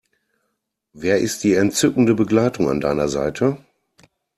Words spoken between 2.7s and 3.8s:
deiner Seite?